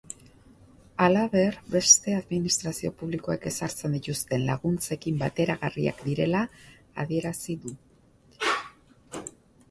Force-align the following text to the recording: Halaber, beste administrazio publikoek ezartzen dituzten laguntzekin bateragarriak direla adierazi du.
Halaber, 1.07 1.57
beste 1.73 2.13
administrazio 2.19 2.89
publikoek 3.01 3.45
ezartzen 3.51 3.97
dituzten 3.97 4.45
laguntzekin 4.47 5.19
bateragarriak 5.19 6.01
direla 6.07 6.41
adierazi 7.05 7.57
du. 7.67 7.75